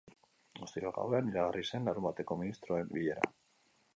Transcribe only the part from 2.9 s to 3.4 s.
bilera.